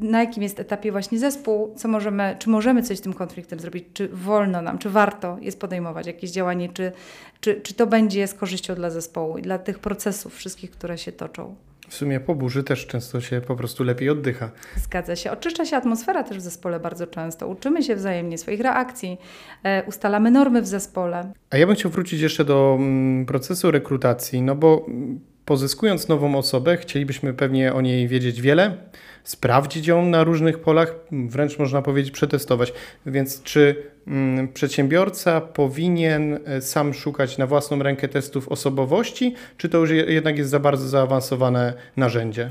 na 0.00 0.20
jakim 0.20 0.42
jest 0.42 0.60
etapie 0.60 0.92
właśnie 0.92 1.18
zespół, 1.18 1.74
co 1.76 1.88
możemy, 1.88 2.36
czy 2.38 2.50
możemy 2.50 2.82
coś 2.82 2.98
z 2.98 3.00
tym 3.00 3.12
konfliktem 3.12 3.60
zrobić, 3.60 3.84
czy 3.92 4.08
wolno 4.08 4.62
nam, 4.62 4.78
czy 4.78 4.90
warto 4.90 5.38
jest 5.40 5.60
podejmować 5.60 6.06
jakieś 6.06 6.30
działanie, 6.30 6.68
czy, 6.68 6.92
czy, 7.40 7.60
czy 7.60 7.74
to 7.74 7.86
będzie 7.86 8.26
z 8.26 8.34
korzyścią 8.34 8.74
dla 8.74 8.90
zespołu 8.90 9.38
i 9.38 9.42
dla 9.42 9.58
tych 9.58 9.78
procesów 9.78 10.34
wszystkich, 10.36 10.70
które 10.70 10.98
się 10.98 11.12
toczą. 11.12 11.54
W 11.88 11.94
sumie 11.94 12.20
po 12.20 12.34
burzy 12.34 12.64
też 12.64 12.86
często 12.86 13.20
się 13.20 13.40
po 13.40 13.56
prostu 13.56 13.84
lepiej 13.84 14.10
oddycha. 14.10 14.50
Zgadza 14.76 15.16
się. 15.16 15.30
Oczyszcza 15.30 15.64
się 15.64 15.76
atmosfera 15.76 16.24
też 16.24 16.38
w 16.38 16.40
zespole 16.40 16.80
bardzo 16.80 17.06
często. 17.06 17.48
Uczymy 17.48 17.82
się 17.82 17.96
wzajemnie 17.96 18.38
swoich 18.38 18.60
reakcji, 18.60 19.18
e, 19.62 19.84
ustalamy 19.84 20.30
normy 20.30 20.62
w 20.62 20.66
zespole. 20.66 21.32
A 21.50 21.56
ja 21.56 21.66
bym 21.66 21.76
chciał 21.76 21.90
wrócić 21.90 22.20
jeszcze 22.20 22.44
do 22.44 22.76
mm, 22.78 23.26
procesu 23.26 23.70
rekrutacji, 23.70 24.42
no 24.42 24.54
bo 24.54 24.84
mm, 24.88 25.20
pozyskując 25.44 26.08
nową 26.08 26.38
osobę, 26.38 26.76
chcielibyśmy 26.76 27.34
pewnie 27.34 27.74
o 27.74 27.80
niej 27.80 28.08
wiedzieć 28.08 28.40
wiele, 28.40 28.76
sprawdzić 29.24 29.86
ją 29.86 30.06
na 30.06 30.24
różnych 30.24 30.58
polach, 30.58 30.94
wręcz 31.12 31.58
można 31.58 31.82
powiedzieć 31.82 32.10
przetestować. 32.10 32.72
Więc 33.06 33.42
czy 33.42 33.76
mm, 34.06 34.48
przedsiębiorca 34.48 35.40
powinien 35.40 36.38
e, 36.44 36.60
sam 36.60 36.94
szukać 36.94 37.38
na 37.38 37.46
własną 37.46 37.82
rękę 37.82 38.08
testów 38.08 38.48
osobowości, 38.48 39.34
czy 39.56 39.68
to 39.68 39.78
już 39.78 39.90
jednak 39.90 40.38
jest 40.38 40.50
za 40.50 40.60
bardzo 40.60 40.88
zaawansowane 40.88 41.74
narzędzie? 41.96 42.50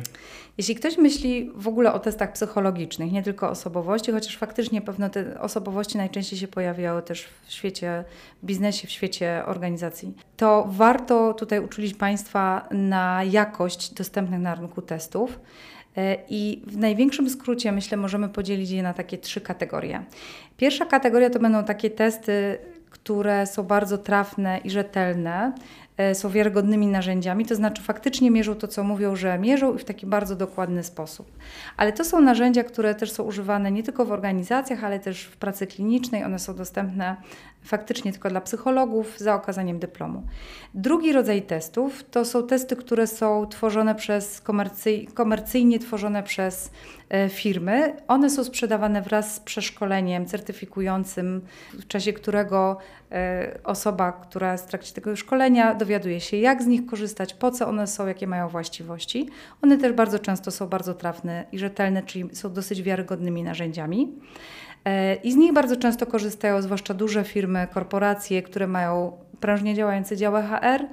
Jeśli 0.57 0.75
ktoś 0.75 0.97
myśli 0.97 1.51
w 1.55 1.67
ogóle 1.67 1.93
o 1.93 1.99
testach 1.99 2.31
psychologicznych, 2.31 3.11
nie 3.11 3.23
tylko 3.23 3.49
osobowości, 3.49 4.11
chociaż 4.11 4.37
faktycznie 4.37 4.81
pewno 4.81 5.09
te 5.09 5.41
osobowości 5.41 5.97
najczęściej 5.97 6.39
się 6.39 6.47
pojawiały 6.47 7.01
też 7.01 7.27
w 7.45 7.51
świecie 7.51 8.03
w 8.43 8.45
biznesie, 8.45 8.87
w 8.87 8.91
świecie 8.91 9.43
organizacji, 9.45 10.13
to 10.37 10.65
warto 10.69 11.33
tutaj 11.33 11.59
uczulić 11.59 11.93
Państwa 11.93 12.67
na 12.71 13.23
jakość 13.23 13.93
dostępnych 13.93 14.39
na 14.39 14.55
rynku 14.55 14.81
testów. 14.81 15.39
E, 15.97 16.17
I 16.29 16.61
w 16.67 16.77
największym 16.77 17.29
skrócie, 17.29 17.71
myślę, 17.71 17.97
możemy 17.97 18.29
podzielić 18.29 18.69
je 18.69 18.83
na 18.83 18.93
takie 18.93 19.17
trzy 19.17 19.41
kategorie. 19.41 20.03
Pierwsza 20.57 20.85
kategoria 20.85 21.29
to 21.29 21.39
będą 21.39 21.63
takie 21.63 21.89
testy, 21.89 22.57
które 22.89 23.47
są 23.47 23.63
bardzo 23.63 23.97
trafne 23.97 24.57
i 24.57 24.69
rzetelne, 24.69 25.53
są 26.13 26.29
wiarygodnymi 26.29 26.87
narzędziami, 26.87 27.45
to 27.45 27.55
znaczy 27.55 27.81
faktycznie 27.81 28.31
mierzą 28.31 28.55
to, 28.55 28.67
co 28.67 28.83
mówią, 28.83 29.15
że 29.15 29.39
mierzą 29.39 29.75
i 29.75 29.79
w 29.79 29.85
taki 29.85 30.05
bardzo 30.05 30.35
dokładny 30.35 30.83
sposób. 30.83 31.31
Ale 31.77 31.93
to 31.93 32.05
są 32.05 32.21
narzędzia, 32.21 32.63
które 32.63 32.95
też 32.95 33.11
są 33.11 33.23
używane 33.23 33.71
nie 33.71 33.83
tylko 33.83 34.05
w 34.05 34.11
organizacjach, 34.11 34.83
ale 34.83 34.99
też 34.99 35.23
w 35.23 35.37
pracy 35.37 35.67
klinicznej. 35.67 36.23
One 36.23 36.39
są 36.39 36.55
dostępne 36.55 37.15
faktycznie 37.63 38.11
tylko 38.11 38.29
dla 38.29 38.41
psychologów 38.41 39.19
za 39.19 39.35
okazaniem 39.35 39.79
dyplomu. 39.79 40.23
Drugi 40.73 41.13
rodzaj 41.13 41.41
testów 41.41 42.03
to 42.11 42.25
są 42.25 42.47
testy, 42.47 42.75
które 42.75 43.07
są 43.07 43.47
tworzone 43.47 43.95
przez 43.95 44.41
komercyj, 44.41 45.07
komercyjnie 45.07 45.79
tworzone 45.79 46.23
przez 46.23 46.71
e, 47.09 47.29
firmy. 47.29 47.95
One 48.07 48.29
są 48.29 48.43
sprzedawane 48.43 49.01
wraz 49.01 49.35
z 49.35 49.39
przeszkoleniem 49.39 50.25
certyfikującym, 50.25 51.41
w 51.73 51.87
czasie 51.87 52.13
którego 52.13 52.77
e, 53.11 53.59
osoba, 53.63 54.11
która 54.11 54.51
jest 54.51 54.65
w 54.65 54.67
trakcie 54.67 54.93
tego 54.93 55.15
szkolenia, 55.15 55.75
dowiaduje 55.83 56.19
się, 56.19 56.37
jak 56.37 56.63
z 56.63 56.65
nich 56.65 56.85
korzystać, 56.85 57.33
po 57.33 57.51
co 57.51 57.67
one 57.67 57.87
są, 57.87 58.07
jakie 58.07 58.27
mają 58.27 58.49
właściwości. 58.49 59.29
One 59.61 59.77
też 59.77 59.93
bardzo 59.93 60.19
często 60.19 60.51
są 60.51 60.67
bardzo 60.67 60.93
trafne 60.93 61.45
i 61.51 61.59
rzetelne, 61.59 62.03
czyli 62.03 62.35
są 62.35 62.53
dosyć 62.53 62.83
wiarygodnymi 62.83 63.43
narzędziami. 63.43 64.11
E, 64.85 65.15
I 65.15 65.31
z 65.31 65.35
nich 65.35 65.53
bardzo 65.53 65.75
często 65.75 66.05
korzystają 66.05 66.61
zwłaszcza 66.61 66.93
duże 66.93 67.23
firmy, 67.23 67.67
korporacje, 67.73 68.41
które 68.43 68.67
mają 68.67 69.11
prężnie 69.39 69.75
działające 69.75 70.17
działy 70.17 70.43
HR, 70.43 70.85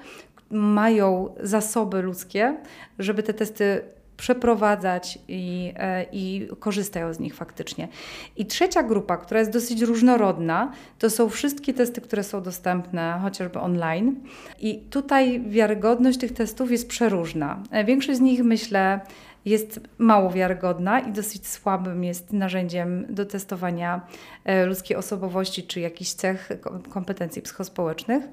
mają 0.51 1.35
zasoby 1.43 2.03
ludzkie, 2.03 2.57
żeby 2.99 3.23
te 3.23 3.35
testy 3.35 3.83
przeprowadzać 4.21 5.19
i, 5.29 5.73
e, 5.77 6.07
i 6.13 6.49
korzystają 6.59 7.15
z 7.15 7.21
nich 7.21 7.35
faktycznie. 7.35 7.89
I 8.37 8.47
trzecia 8.47 8.83
grupa, 8.83 9.17
która 9.17 9.41
jest 9.41 9.53
dosyć 9.53 9.83
różnorodna, 9.83 10.73
to 10.99 11.11
są 11.11 11.29
wszystkie 11.29 11.75
testy, 11.75 12.01
które 12.01 12.25
są 12.25 12.43
dostępne 12.43 13.19
chociażby 13.23 13.59
online. 13.59 14.17
I 14.61 14.79
tutaj 14.79 15.41
wiarygodność 15.41 16.19
tych 16.19 16.33
testów 16.33 16.71
jest 16.71 16.89
przeróżna. 16.89 17.63
E, 17.71 17.85
większość 17.85 18.19
z 18.19 18.21
nich, 18.21 18.45
myślę, 18.45 19.01
jest 19.45 19.81
mało 19.99 20.31
wiarygodna 20.31 21.01
i 21.01 21.13
dosyć 21.13 21.47
słabym 21.47 22.05
jest 22.05 22.33
narzędziem 22.33 23.07
do 23.09 23.27
testowania 23.27 24.01
e, 24.45 24.67
ludzkiej 24.67 24.97
osobowości 24.97 25.63
czy 25.63 25.81
jakichś 25.81 26.11
cech 26.11 26.49
kompetencji 26.91 27.43
psychospołecznych. 27.43 28.25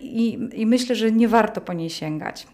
I, 0.00 0.48
I 0.52 0.66
myślę, 0.66 0.96
że 0.96 1.12
nie 1.12 1.28
warto 1.28 1.60
po 1.60 1.72
niej 1.72 1.90
sięgać. 1.90 2.46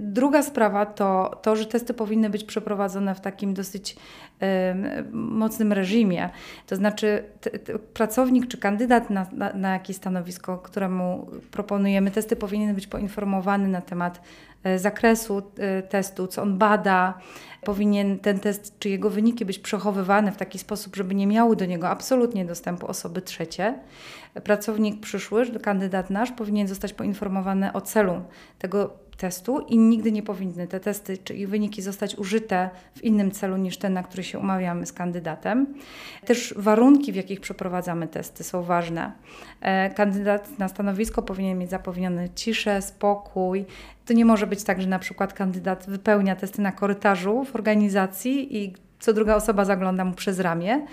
Druga 0.00 0.42
sprawa 0.42 0.86
to 0.86 1.38
to, 1.42 1.56
że 1.56 1.66
testy 1.66 1.94
powinny 1.94 2.30
być 2.30 2.44
przeprowadzone 2.44 3.14
w 3.14 3.20
takim 3.20 3.54
dosyć 3.54 3.96
mocnym 5.12 5.72
reżimie. 5.72 6.30
To 6.66 6.76
znaczy, 6.76 7.24
pracownik 7.94 8.48
czy 8.48 8.58
kandydat 8.58 9.10
na, 9.10 9.26
na, 9.32 9.52
na 9.52 9.72
jakieś 9.72 9.96
stanowisko, 9.96 10.58
któremu 10.58 11.26
proponujemy 11.50 12.10
testy, 12.10 12.36
powinien 12.36 12.74
być 12.74 12.86
poinformowany 12.86 13.68
na 13.68 13.80
temat 13.80 14.20
e, 14.64 14.78
zakresu 14.78 15.42
e, 15.58 15.82
testu, 15.82 16.26
co 16.26 16.42
on 16.42 16.58
bada. 16.58 17.18
Powinien 17.64 18.18
ten 18.18 18.38
test, 18.38 18.78
czy 18.78 18.88
jego 18.88 19.10
wyniki 19.10 19.44
być 19.44 19.58
przechowywane 19.58 20.32
w 20.32 20.36
taki 20.36 20.58
sposób, 20.58 20.96
żeby 20.96 21.14
nie 21.14 21.26
miały 21.26 21.56
do 21.56 21.66
niego 21.66 21.88
absolutnie 21.88 22.44
dostępu 22.44 22.86
osoby 22.86 23.22
trzecie. 23.22 23.78
Pracownik 24.44 25.00
przyszły, 25.00 25.46
kandydat 25.46 26.10
nasz, 26.10 26.32
powinien 26.32 26.68
zostać 26.68 26.92
poinformowany 26.92 27.72
o 27.72 27.80
celu 27.80 28.22
tego 28.58 29.05
testu 29.16 29.60
i 29.60 29.78
nigdy 29.78 30.12
nie 30.12 30.22
powinny 30.22 30.66
te 30.66 30.80
testy 30.80 31.18
czy 31.18 31.34
ich 31.34 31.48
wyniki 31.48 31.82
zostać 31.82 32.14
użyte 32.18 32.70
w 32.94 33.04
innym 33.04 33.30
celu 33.30 33.56
niż 33.56 33.76
ten, 33.76 33.92
na 33.92 34.02
który 34.02 34.24
się 34.24 34.38
umawiamy 34.38 34.86
z 34.86 34.92
kandydatem. 34.92 35.74
Też 36.24 36.54
warunki, 36.56 37.12
w 37.12 37.16
jakich 37.16 37.40
przeprowadzamy 37.40 38.08
testy 38.08 38.44
są 38.44 38.62
ważne. 38.62 39.12
E, 39.60 39.90
kandydat 39.90 40.58
na 40.58 40.68
stanowisko 40.68 41.22
powinien 41.22 41.58
mieć 41.58 41.70
zapewnione 41.70 42.28
ciszę, 42.34 42.82
spokój. 42.82 43.64
To 44.06 44.12
nie 44.12 44.24
może 44.24 44.46
być 44.46 44.64
tak, 44.64 44.82
że 44.82 44.88
na 44.88 44.98
przykład 44.98 45.32
kandydat 45.32 45.86
wypełnia 45.88 46.36
testy 46.36 46.62
na 46.62 46.72
korytarzu 46.72 47.44
w 47.44 47.54
organizacji 47.54 48.56
i 48.56 48.85
co 49.00 49.12
druga 49.12 49.36
osoba 49.36 49.64
zagląda 49.64 50.04
mu 50.04 50.14
przez 50.14 50.40
ramię. 50.40 50.86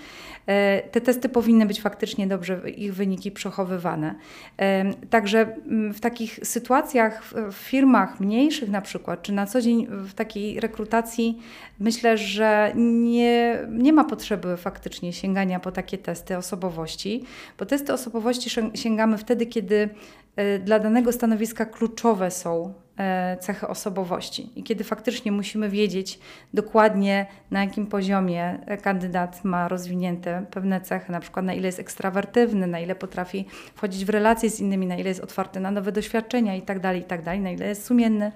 E, 0.46 0.82
te 0.90 1.00
testy 1.00 1.28
powinny 1.28 1.66
być 1.66 1.80
faktycznie 1.80 2.26
dobrze, 2.26 2.70
ich 2.70 2.94
wyniki 2.94 3.30
przechowywane. 3.30 4.14
E, 4.58 4.94
także 5.10 5.40
mm, 5.40 5.94
w 5.94 6.00
takich 6.00 6.38
sytuacjach, 6.42 7.24
w 7.50 7.54
firmach 7.54 8.20
mniejszych 8.20 8.68
na 8.68 8.80
przykład, 8.80 9.22
czy 9.22 9.32
na 9.32 9.46
co 9.46 9.60
dzień 9.60 9.86
w 9.90 10.14
takiej 10.14 10.60
rekrutacji, 10.60 11.42
myślę, 11.80 12.18
że 12.18 12.72
nie, 12.76 13.58
nie 13.70 13.92
ma 13.92 14.04
potrzeby 14.04 14.56
faktycznie 14.56 15.12
sięgania 15.12 15.60
po 15.60 15.72
takie 15.72 15.98
testy 15.98 16.36
osobowości, 16.36 17.24
bo 17.58 17.66
testy 17.66 17.92
osobowości 17.92 18.50
sięgamy 18.74 19.18
wtedy, 19.18 19.46
kiedy 19.46 19.88
e, 20.36 20.58
dla 20.58 20.78
danego 20.78 21.12
stanowiska 21.12 21.66
kluczowe 21.66 22.30
są 22.30 22.74
cechy 23.40 23.68
osobowości. 23.68 24.50
I 24.56 24.62
kiedy 24.62 24.84
faktycznie 24.84 25.32
musimy 25.32 25.68
wiedzieć 25.68 26.18
dokładnie, 26.54 27.26
na 27.50 27.64
jakim 27.64 27.86
poziomie 27.86 28.58
kandydat 28.82 29.44
ma 29.44 29.68
rozwinięte 29.68 30.46
pewne 30.50 30.80
cechy, 30.80 31.12
na 31.12 31.20
przykład 31.20 31.46
na 31.46 31.54
ile 31.54 31.66
jest 31.66 31.80
ekstrawertywny, 31.80 32.66
na 32.66 32.80
ile 32.80 32.94
potrafi 32.94 33.46
wchodzić 33.74 34.04
w 34.04 34.08
relacje 34.08 34.50
z 34.50 34.60
innymi, 34.60 34.86
na 34.86 34.96
ile 34.96 35.08
jest 35.08 35.20
otwarty 35.20 35.60
na 35.60 35.70
nowe 35.70 35.92
doświadczenia 35.92 36.54
itd., 36.54 36.80
tak 36.80 36.96
itd., 36.96 37.24
tak 37.24 37.40
na 37.40 37.50
ile 37.50 37.66
jest 37.66 37.84
sumienny. 37.84 38.32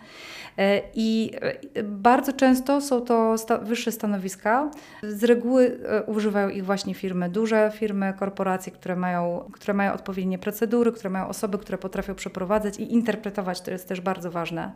E, 0.58 0.80
I 0.94 1.32
e, 1.74 1.82
bardzo 1.82 2.32
często 2.32 2.80
są 2.80 3.00
to 3.00 3.38
sta 3.38 3.58
wyższe 3.58 3.92
stanowiska. 3.92 4.70
Z 5.02 5.24
reguły 5.24 5.78
używają 6.06 6.48
ich 6.48 6.64
właśnie 6.64 6.94
firmy, 6.94 7.28
duże 7.28 7.72
firmy, 7.74 8.14
korporacje, 8.18 8.72
które 8.72 8.96
mają, 8.96 9.50
które 9.52 9.74
mają 9.74 9.92
odpowiednie 9.92 10.38
procedury, 10.38 10.92
które 10.92 11.10
mają 11.10 11.28
osoby, 11.28 11.58
które 11.58 11.78
potrafią 11.78 12.14
przeprowadzać 12.14 12.78
i 12.78 12.92
interpretować, 12.92 13.60
to 13.60 13.70
jest 13.70 13.88
też 13.88 14.00
bardzo 14.00 14.30
ważne 14.30 14.47
ważne 14.48 14.72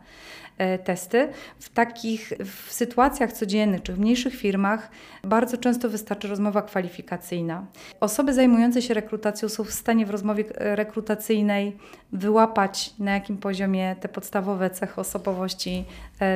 e, 0.57 0.77
testy. 0.77 1.29
W 1.59 1.69
takich 1.69 2.33
w 2.45 2.73
sytuacjach 2.73 3.33
codziennych 3.33 3.83
czy 3.83 3.93
w 3.93 3.99
mniejszych 3.99 4.35
firmach 4.35 4.89
bardzo 5.23 5.57
często 5.57 5.89
wystarczy 5.89 6.27
rozmowa 6.27 6.61
kwalifikacyjna. 6.61 7.65
Osoby 7.99 8.33
zajmujące 8.33 8.81
się 8.81 8.93
rekrutacją 8.93 9.49
są 9.49 9.63
w 9.63 9.71
stanie 9.71 10.05
w 10.05 10.09
rozmowie 10.09 10.43
e, 10.55 10.75
rekrutacyjnej 10.75 11.77
wyłapać, 12.11 12.93
na 12.99 13.13
jakim 13.13 13.37
poziomie 13.37 13.95
te 13.99 14.09
podstawowe 14.09 14.69
cechy 14.69 15.01
osobowości 15.01 15.85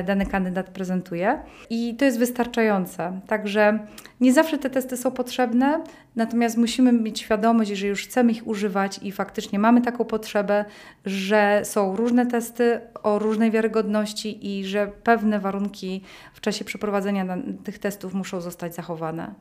dany 0.06 0.26
kandydat 0.26 0.70
prezentuje. 0.70 1.38
I 1.70 1.94
to 1.96 2.04
jest 2.04 2.18
wystarczające. 2.18 3.20
Także 3.26 3.78
nie 4.20 4.32
zawsze 4.32 4.58
te 4.58 4.70
testy 4.70 4.96
są 4.96 5.10
potrzebne, 5.10 5.84
natomiast 6.16 6.56
musimy 6.56 6.92
mieć 6.92 7.20
świadomość, 7.20 7.70
że 7.70 7.86
już 7.86 8.04
chcemy 8.04 8.32
ich 8.32 8.46
używać 8.46 9.00
i 9.02 9.12
faktycznie 9.12 9.58
mamy 9.58 9.82
taką 9.82 10.04
potrzebę, 10.04 10.64
że 11.04 11.60
są 11.64 11.96
różne 11.96 12.26
testy 12.26 12.80
o 13.02 13.18
różnej 13.18 13.50
wiarygodności 13.50 14.58
i 14.58 14.64
że 14.64 14.92
pewne 15.02 15.40
warunki 15.40 16.02
w 16.34 16.40
czasie 16.40 16.64
przeprowadzenia 16.64 17.38
tych 17.64 17.78
testów 17.78 18.14
muszą 18.14 18.40
zostać 18.40 18.74
zachowane. 18.74 19.34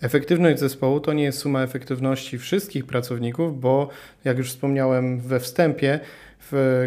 Efektywność 0.00 0.58
zespołu 0.58 1.00
to 1.00 1.12
nie 1.12 1.24
jest 1.24 1.38
suma 1.38 1.62
efektywności 1.62 2.38
wszystkich 2.38 2.86
pracowników, 2.86 3.60
bo 3.60 3.88
jak 4.24 4.38
już 4.38 4.48
wspomniałem 4.48 5.20
we 5.20 5.40
wstępie, 5.40 6.00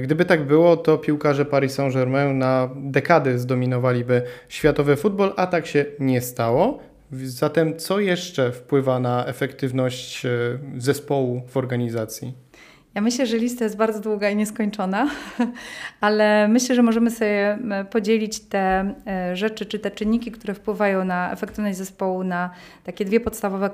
gdyby 0.02 0.26
tak 0.26 0.46
było, 0.46 0.78
to 0.78 0.98
piłkarze 0.98 1.46
Paris 1.46 1.74
Saint-Germain 1.74 2.38
na 2.38 2.70
dekady 2.76 3.40
zdominowaliby 3.40 4.22
światowy 4.50 4.96
futbol, 4.96 5.34
a 5.38 5.48
tak 5.48 5.68
się 5.68 5.86
nie 6.00 6.22
stało. 6.22 6.80
Zatem 7.12 7.78
co 7.80 8.00
jeszcze 8.00 8.52
wpływa 8.52 9.00
na 9.00 9.26
efektywność 9.26 10.26
e, 10.26 10.30
zespołu 10.78 11.42
w 11.48 11.58
organizacji? 11.58 12.34
Ja 12.96 13.02
myślę, 13.02 13.26
że 13.26 13.38
lista 13.38 13.64
jest 13.64 13.78
bardzo 13.78 14.00
długa 14.00 14.30
i 14.30 14.36
nieskończona, 14.36 15.10
ale 16.02 16.48
myślę, 16.48 16.76
że 16.76 16.84
możemy 16.84 17.12
sobie 17.12 17.58
podzielić 17.90 18.40
te 18.40 18.94
e, 19.08 19.36
rzeczy 19.36 19.66
czy 19.66 19.80
te 19.80 19.92
czynniki, 19.92 20.32
które 20.32 20.54
wpływają 20.54 21.06
na 21.06 21.32
efektywność 21.32 21.78
zespołu 21.78 22.24
na 22.24 22.50
takie 22.84 23.06
dwie 23.06 23.20
podstawowe 23.20 23.70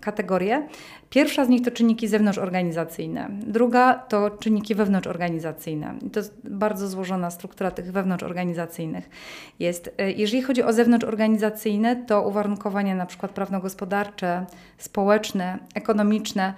kategorie. 0.00 0.68
Pierwsza 1.10 1.44
z 1.44 1.48
nich 1.48 1.62
to 1.62 1.70
czynniki 1.70 2.08
zewnątrzorganizacyjne, 2.08 3.28
druga 3.30 3.94
to 3.94 4.30
czynniki 4.30 4.74
wewnątrzorganizacyjne. 4.74 5.94
I 6.06 6.10
to 6.10 6.20
jest 6.20 6.40
bardzo 6.44 6.88
złożona 6.88 7.30
struktura 7.30 7.70
tych 7.70 7.92
wewnątrzorganizacyjnych 7.92 9.10
jest. 9.58 9.94
E, 9.98 10.12
jeżeli 10.12 10.42
chodzi 10.42 10.62
o 10.62 10.72
zewnątrzorganizacyjne, 10.72 11.96
to 11.96 12.22
uwarunkowania 12.22 12.94
na 12.94 13.06
przykład 13.06 13.32
prawno-gospodarcze, 13.32 14.46
społeczne, 14.78 15.58
ekonomiczne, 15.74 16.54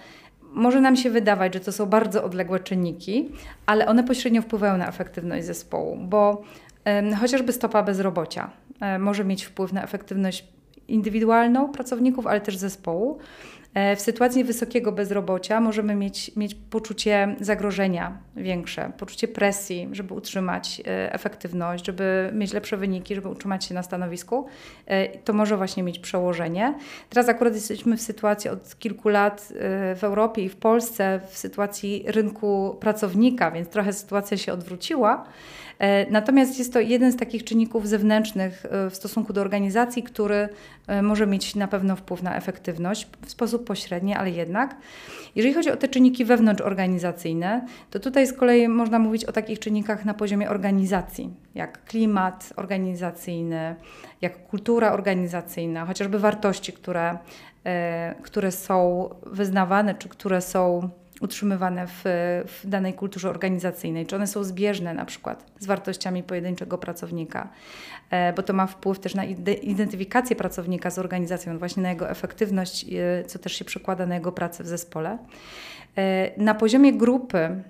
może 0.55 0.81
nam 0.81 0.97
się 0.97 1.11
wydawać, 1.11 1.55
że 1.55 1.61
to 1.61 1.73
są 1.73 1.87
bardzo 1.87 2.25
odległe 2.25 2.61
czynniki, 2.61 3.29
ale 3.67 3.87
one 3.87 4.05
pośrednio 4.05 4.43
wpływają 4.43 4.77
na 4.77 4.89
efektywność 4.89 5.47
zespołu, 5.47 5.97
bo 5.97 6.43
y, 7.13 7.17
chociażby 7.17 7.53
stopa 7.53 7.83
bezrobocia 7.83 8.51
y, 8.97 8.99
może 8.99 9.25
mieć 9.25 9.45
wpływ 9.45 9.73
na 9.73 9.83
efektywność 9.83 10.45
indywidualną 10.89 11.69
pracowników, 11.69 12.27
ale 12.27 12.41
też 12.41 12.57
zespołu. 12.57 13.19
E, 13.75 13.97
w 13.97 14.01
sytuacji 14.01 14.45
wysokiego 14.45 14.93
bezrobocia 14.93 15.61
możemy 15.61 15.95
mieć, 15.95 16.37
mieć 16.37 16.55
poczucie 16.55 17.37
zagrożenia 17.41 18.19
większe, 18.37 18.93
poczucie 18.99 19.29
presji, 19.29 19.89
żeby 19.93 20.15
utrzymać 20.15 20.83
e, 20.87 21.13
efektywność, 21.13 21.87
żeby 21.87 22.31
mieć 22.35 22.53
lepsze 22.53 22.77
wyniki, 22.77 23.15
żeby 23.15 23.29
utrzymać 23.29 23.65
się 23.65 23.75
na 23.75 23.83
stanowisku. 23.83 24.47
E, 24.87 25.19
to 25.19 25.33
może 25.33 25.57
właśnie 25.57 25.83
mieć 25.83 25.99
przełożenie. 25.99 26.75
Teraz 27.11 27.29
akurat 27.29 27.55
jesteśmy 27.55 27.97
w 27.97 28.03
sytuacji 28.03 28.51
od 28.51 28.79
kilku 28.79 29.09
lat 29.09 29.53
w 29.97 30.05
Europie 30.05 30.43
i 30.43 30.49
w 30.49 30.57
Polsce, 30.57 31.21
w 31.31 31.39
sytuacji 31.39 32.05
rynku 32.07 32.77
pracownika, 32.81 33.51
więc 33.51 33.69
trochę 33.69 33.93
sytuacja 33.93 34.37
się 34.37 34.53
odwróciła. 34.53 35.25
E, 35.83 36.11
natomiast 36.11 36.59
jest 36.59 36.73
to 36.73 36.81
jeden 36.81 37.13
z 37.13 37.17
takich 37.17 37.45
czynników 37.45 37.89
zewnętrznych 37.89 38.67
e, 38.67 38.91
w 38.91 38.97
stosunku 38.97 39.33
do 39.33 39.41
organizacji, 39.41 40.03
który 40.03 40.49
e, 40.87 41.03
może 41.03 41.27
mieć 41.27 41.55
na 41.55 41.69
pewno 41.69 41.97
wpływ 41.97 42.23
na 42.23 42.37
efektywność 42.37 43.09
w 43.27 43.31
sposób 43.31 43.67
pośredni, 43.67 44.15
ale 44.15 44.31
jednak. 44.31 44.77
Jeżeli 45.35 45.55
chodzi 45.55 45.71
o 45.71 45.77
te 45.77 45.89
czynniki 45.89 46.25
wewnątrzorganizacyjne, 46.25 47.67
to 47.91 48.01
tutaj 48.01 48.27
z 48.27 48.33
kolei 48.33 48.69
można 48.69 48.99
mówić 48.99 49.25
o 49.25 49.33
takich 49.33 49.59
czynnikach 49.59 50.05
na 50.05 50.15
poziomie 50.15 50.51
organizacji, 50.51 51.31
jak 51.55 51.85
klimat 51.85 52.53
organizacyjny, 52.57 53.77
jak 54.21 54.47
kultura 54.47 54.93
organizacyjna, 54.93 55.87
chociażby 55.87 56.19
wartości, 56.19 56.73
które, 56.73 57.19
które 58.23 58.53
są 58.53 59.09
wyznawane, 59.27 59.95
czy 59.95 60.09
które 60.09 60.41
są 60.41 60.91
utrzymywane 61.23 61.87
w, 61.87 62.03
w 62.47 62.67
danej 62.67 62.95
kulturze 62.95 63.31
organizacyjnej, 63.31 64.07
czy 64.07 64.17
one 64.17 64.27
są 64.27 64.45
zbieżne 64.45 64.95
na 64.95 65.05
przykład 65.05 65.47
z 65.59 65.67
wartościami 65.67 66.23
pojedynczego 66.23 66.79
pracownika, 66.79 67.49
e, 68.11 68.33
bo 68.33 68.43
to 68.43 68.53
ma 68.53 68.67
wpływ 68.67 68.99
też 68.99 69.15
na 69.15 69.25
identyfikację 69.63 70.37
pracownika 70.37 70.91
z 70.91 70.99
organizacją, 70.99 71.59
właśnie 71.59 71.83
na 71.83 71.91
jego 71.91 72.11
efektywność, 72.11 72.87
e, 72.93 73.25
co 73.25 73.39
też 73.39 73.53
się 73.53 73.65
przekłada 73.65 74.07
na 74.07 74.15
jego 74.15 74.33
pracę 74.33 74.65
w 74.65 74.67
zespole. 74.67 75.19
E, 75.97 76.31
na 76.43 76.55
poziomie 76.55 76.93
grupy, 76.93 77.63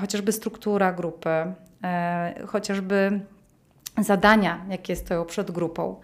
chociażby 0.00 0.32
struktura 0.32 0.92
grupy, 0.92 1.30
chociażby 2.46 3.20
zadania, 3.98 4.64
jakie 4.70 4.96
stoją 4.96 5.24
przed 5.24 5.50
grupą. 5.50 6.00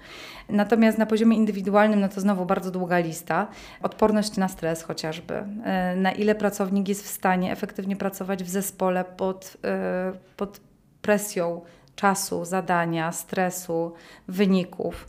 Natomiast 0.49 0.99
na 0.99 1.07
poziomie 1.07 1.37
indywidualnym, 1.37 2.01
no 2.01 2.09
to 2.09 2.21
znowu 2.21 2.47
bardzo 2.47 2.71
długa 2.71 2.99
lista. 2.99 3.49
Odporność 3.83 4.37
na 4.37 4.49
stres 4.49 4.83
chociażby. 4.83 5.35
E, 5.65 5.97
na 5.97 6.13
ile 6.13 6.35
pracownik 6.35 6.89
jest 6.89 7.05
w 7.05 7.09
stanie 7.09 7.53
efektywnie 7.53 7.97
pracować 7.97 8.45
w 8.45 8.49
zespole 8.49 9.05
pod, 9.05 9.57
e, 9.65 10.13
pod 10.37 10.61
presją 11.03 11.61
czasu, 11.97 12.45
zadania, 12.45 13.13
stresu, 13.13 13.93
wyników. 14.29 15.09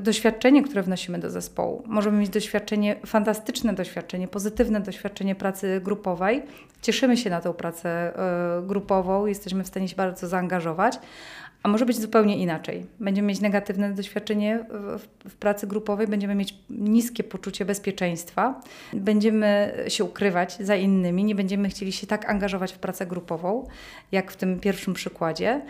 Doświadczenie, 0.00 0.62
które 0.62 0.82
wnosimy 0.82 1.18
do 1.18 1.30
zespołu. 1.30 1.82
Możemy 1.86 2.18
mieć 2.18 2.28
doświadczenie, 2.28 2.96
fantastyczne 3.06 3.72
doświadczenie, 3.72 4.28
pozytywne 4.28 4.80
doświadczenie 4.80 5.34
pracy 5.34 5.80
grupowej. 5.84 6.42
Cieszymy 6.82 7.16
się 7.16 7.30
na 7.30 7.40
tą 7.40 7.52
pracę 7.52 7.88
e, 7.88 8.62
grupową, 8.66 9.26
jesteśmy 9.26 9.64
w 9.64 9.66
stanie 9.66 9.88
się 9.88 9.96
bardzo 9.96 10.28
zaangażować, 10.28 10.98
a 11.62 11.68
może 11.68 11.86
być 11.86 12.00
zupełnie 12.00 12.38
inaczej. 12.38 12.86
Będziemy 13.00 13.28
mieć 13.28 13.40
negatywne 13.40 13.94
doświadczenie 13.94 14.64
w, 14.70 15.00
w, 15.28 15.34
pracy 15.34 15.66
grupowej, 15.66 16.06
będziemy 16.06 16.34
mieć 16.34 16.54
niskie 16.70 17.24
poczucie 17.24 17.64
bezpieczeństwa, 17.64 18.60
będziemy 18.92 19.74
się 19.88 20.04
ukrywać 20.04 20.56
za 20.60 20.76
innymi, 20.76 21.24
nie 21.24 21.34
będziemy 21.34 21.68
chcieli 21.68 21.92
się 21.92 22.06
tak 22.06 22.30
angażować 22.30 22.72
w 22.72 22.78
pracę 22.78 23.06
grupową, 23.06 23.66
jak 24.12 24.32
w 24.32 24.36
tym 24.36 24.60
pierwszym 24.60 24.94
przykładzie. 24.94 25.60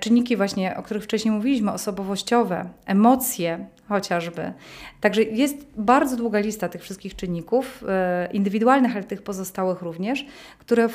Czynniki 0.00 0.36
właśnie, 0.36 0.76
o 0.76 0.82
których 0.82 1.04
wcześniej 1.04 1.34
mówiliśmy, 1.34 1.72
osobowościowe, 1.72 2.68
emocje 2.86 3.66
chociażby. 3.88 4.52
Także 5.00 5.22
jest 5.22 5.66
bardzo 5.76 6.16
długa 6.16 6.38
lista 6.38 6.68
tych 6.68 6.82
wszystkich 6.82 7.16
czynników, 7.16 7.84
e, 7.88 8.28
indywidualnych, 8.32 8.96
ale 8.96 9.04
tych 9.04 9.22
pozostałych 9.22 9.82
również, 9.82 10.26
które 10.58 10.88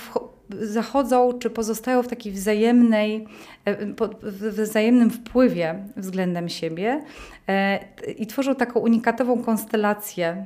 zachodzą 0.50 1.40
czy 1.40 1.50
pozostają 1.50 2.04
w 2.04 2.08
takiej 2.08 2.32
wzajemnej, 2.32 3.28
e, 3.66 3.76
w 4.22 4.62
wzajemnym 4.62 5.10
wpływie 5.10 5.76
względem 5.98 6.50
siebie 6.50 7.02
e, 7.48 7.80
i 8.18 8.28
tworzą 8.28 8.56
taką 8.56 8.80
unikatową 8.80 9.44
konstelację. 9.44 10.46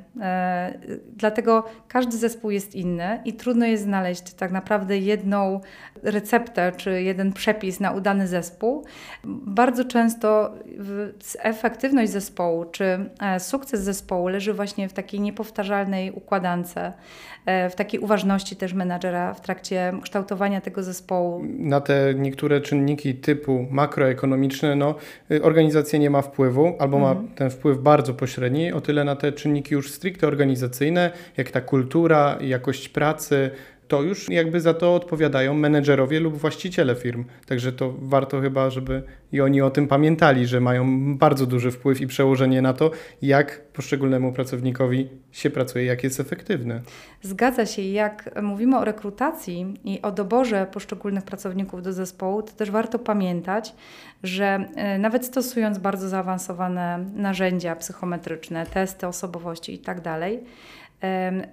Dlatego 1.07 1.65
każdy 1.87 2.17
zespół 2.17 2.51
jest 2.51 2.75
inny 2.75 3.21
i 3.25 3.33
trudno 3.33 3.65
jest 3.65 3.83
znaleźć 3.83 4.33
tak 4.33 4.51
naprawdę 4.51 4.97
jedną 4.97 5.61
receptę 6.03 6.71
czy 6.77 7.01
jeden 7.03 7.33
przepis 7.33 7.79
na 7.79 7.91
udany 7.91 8.27
zespół. 8.27 8.85
Bardzo 9.45 9.85
często 9.85 10.53
efektywność 11.39 12.11
zespołu 12.11 12.32
czy 12.71 13.09
e, 13.19 13.39
sukces 13.39 13.81
zespołu 13.81 14.27
leży 14.27 14.53
właśnie 14.53 14.89
w 14.89 14.93
takiej 14.93 15.19
niepowtarzalnej 15.19 16.11
układance, 16.11 16.77
e, 17.45 17.69
w 17.69 17.75
takiej 17.75 17.99
uważności 17.99 18.55
też 18.55 18.73
menadżera 18.73 19.33
w 19.33 19.41
trakcie 19.41 19.93
kształtowania 20.03 20.61
tego 20.61 20.83
zespołu. 20.83 21.41
Na 21.57 21.81
te 21.81 22.13
niektóre 22.15 22.61
czynniki 22.61 23.15
typu 23.15 23.65
makroekonomiczne, 23.71 24.75
no, 24.75 24.95
y, 25.31 25.43
organizacja 25.43 25.99
nie 25.99 26.09
ma 26.09 26.21
wpływu 26.21 26.75
albo 26.79 26.99
ma 26.99 27.11
mhm. 27.11 27.27
ten 27.27 27.49
wpływ 27.49 27.79
bardzo 27.79 28.13
pośredni, 28.13 28.73
o 28.73 28.81
tyle 28.81 29.03
na 29.03 29.15
te 29.15 29.31
czynniki 29.31 29.73
już 29.73 29.91
stricte 29.91 30.27
organizacyjne, 30.27 31.11
jak 31.37 31.51
ta 31.51 31.61
kultura, 31.61 32.37
jakość 32.41 32.89
pracy, 32.89 33.51
to 33.87 34.01
już 34.01 34.29
jakby 34.29 34.61
za 34.61 34.73
to 34.73 34.95
odpowiadają 34.95 35.53
menedżerowie 35.53 36.19
lub 36.19 36.37
właściciele 36.37 36.95
firm. 36.95 37.25
Także 37.45 37.71
to 37.71 37.93
warto 37.99 38.41
chyba, 38.41 38.69
żeby 38.69 39.03
i 39.33 39.41
oni 39.41 39.61
o 39.61 39.69
tym 39.69 39.87
pamiętali, 39.87 40.47
że 40.47 40.59
mają 40.59 41.17
bardzo 41.17 41.45
duży 41.45 41.71
wpływ 41.71 42.01
i 42.01 42.07
przełożenie 42.07 42.61
na 42.61 42.73
to, 42.73 42.91
jak 43.21 43.61
poszczególnemu 43.61 44.33
pracownikowi 44.33 45.09
się 45.31 45.49
pracuje, 45.49 45.85
jak 45.85 46.03
jest 46.03 46.19
efektywny. 46.19 46.81
Zgadza 47.21 47.65
się. 47.65 47.81
Jak 47.81 48.41
mówimy 48.41 48.77
o 48.77 48.85
rekrutacji 48.85 49.73
i 49.83 50.01
o 50.01 50.11
doborze 50.11 50.67
poszczególnych 50.71 51.23
pracowników 51.23 51.81
do 51.83 51.93
zespołu, 51.93 52.41
to 52.41 52.53
też 52.53 52.71
warto 52.71 52.99
pamiętać, 52.99 53.75
że 54.23 54.65
e, 54.75 54.99
nawet 54.99 55.25
stosując 55.25 55.77
bardzo 55.77 56.09
zaawansowane 56.09 57.05
narzędzia 57.15 57.75
psychometryczne, 57.75 58.65
testy 58.65 59.07
osobowości 59.07 59.71
itd., 59.71 60.01
tak 60.03 60.19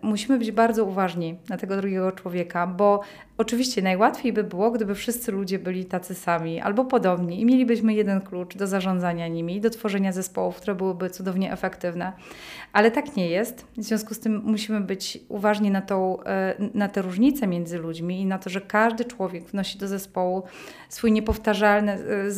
musimy 0.02 0.38
być 0.38 0.52
bardzo 0.52 0.84
uważni 0.84 1.38
na 1.48 1.56
tego 1.56 1.76
drugiego 1.76 2.12
człowieka, 2.12 2.66
bo 2.66 3.00
Oczywiście 3.40 3.82
najłatwiej 3.82 4.32
by 4.32 4.44
było, 4.44 4.70
gdyby 4.70 4.94
wszyscy 4.94 5.32
ludzie 5.32 5.58
byli 5.58 5.84
tacy 5.84 6.14
sami 6.14 6.60
albo 6.60 6.84
podobni 6.84 7.40
i 7.40 7.46
mielibyśmy 7.70 7.94
jeden 7.94 8.20
klucz 8.20 8.56
do 8.56 8.66
zarządzania 8.66 9.28
nimi 9.28 9.60
do 9.60 9.70
tworzenia 9.70 10.12
zespołów, 10.12 10.56
które 10.56 10.74
byłyby 10.74 11.10
cudownie 11.10 11.52
efektywne. 11.52 12.12
Ale 12.72 12.90
tak 12.90 13.16
nie 13.16 13.28
jest. 13.28 13.66
W 13.76 13.82
związku 13.82 14.14
z 14.14 14.20
tym 14.20 14.42
musimy 14.44 14.80
być 14.80 15.18
uważni 15.28 15.70
na, 15.70 15.82
tą, 15.82 16.22
e, 16.22 16.54
na 16.74 16.88
te 16.88 17.02
różnice 17.02 17.46
między 17.46 17.78
ludźmi 17.78 18.20
i 18.20 18.26
na 18.26 18.38
to, 18.38 18.50
że 18.50 18.60
każdy 18.60 19.04
człowiek 19.04 19.44
wnosi 19.44 19.78
do 19.78 19.88
zespołu 19.88 20.42
swój 20.88 21.12
niepowtarzalny 21.12 21.92
e, 21.92 22.30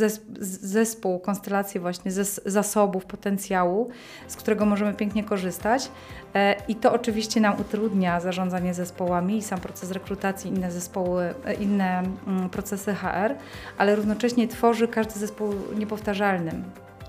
zespół, 0.42 1.18
konstelację 1.18 1.80
właśnie 1.80 2.12
zasobów, 2.46 3.04
potencjału, 3.04 3.90
z 4.28 4.36
którego 4.36 4.66
możemy 4.66 4.94
pięknie 4.94 5.24
korzystać. 5.24 5.90
E, 6.34 6.56
I 6.68 6.74
to 6.74 6.92
oczywiście 6.92 7.40
nam 7.40 7.60
utrudnia 7.60 8.20
zarządzanie 8.20 8.74
zespołami 8.74 9.36
i 9.36 9.42
sam 9.42 9.60
proces 9.60 9.90
rekrutacji, 9.90 10.50
inne 10.50 10.70
zespoły 10.70 11.34
inne 11.60 12.02
mm, 12.26 12.50
procesy 12.50 12.94
HR, 12.94 13.34
ale 13.78 13.96
równocześnie 13.96 14.48
tworzy 14.48 14.88
każdy 14.88 15.18
zespół 15.22 15.54
niepowtarzalnym. 15.78 16.64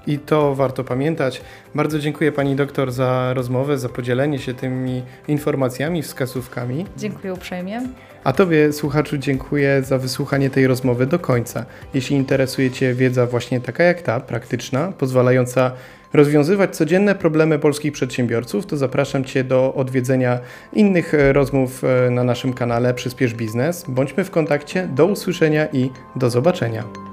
I 0.08 0.19
to 0.19 0.56
warto 0.56 0.84
pamiętać. 0.84 1.41
Bardzo 1.76 1.99
dziękuję 1.99 2.32
Pani 2.32 2.56
doktor 2.56 2.91
za 2.91 3.34
rozmowę, 3.34 3.78
za 3.78 3.89
podzielenie 3.89 4.39
się 4.39 4.54
tymi 4.54 5.04
informacjami, 5.28 6.02
wskazówkami. 6.02 6.86
Dziękuję 6.97 7.34
uprzejmie. 7.34 7.82
A 8.23 8.34
Tobie, 8.34 8.73
słuchaczu, 8.73 9.17
dziękuję 9.17 9.84
za 9.84 9.97
wysłuchanie 9.97 10.49
tej 10.49 10.67
rozmowy 10.67 11.06
do 11.06 11.19
końca. 11.19 11.65
Jeśli 11.93 12.15
interesuje 12.15 12.71
Cię 12.71 12.93
wiedza 12.93 13.26
właśnie 13.26 13.62
taka 13.62 13.84
jak 13.84 14.02
ta, 14.02 14.19
praktyczna, 14.19 14.91
pozwalająca 14.97 15.71
rozwiązywać 16.13 16.76
codzienne 16.76 17.15
problemy 17.15 17.60
polskich 17.60 17.93
przedsiębiorców, 17.93 18.65
to 18.65 18.78
zapraszam 18.78 19.23
Cię 19.23 19.43
do 19.43 19.73
odwiedzenia 19.73 20.39
innych 20.73 21.13
e, 21.13 21.34
rozmów 21.34 21.84
e, 21.84 22.10
na 22.10 22.23
naszym 22.23 22.54
kanale 22.54 22.93
Przyspiesz 22.93 23.34
Biznes. 23.34 23.86
Bądźmy 23.88 24.23
w 24.23 24.32
kontakcie. 24.32 24.88
Do 24.88 25.06
usłyszenia 25.06 25.67
i 25.73 25.89
do 26.15 26.30
zobaczenia. 26.30 27.12